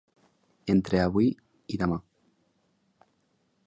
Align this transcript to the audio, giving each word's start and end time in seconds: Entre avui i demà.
Entre 0.73 1.03
avui 1.03 1.29
i 1.77 1.81
demà. 1.85 2.01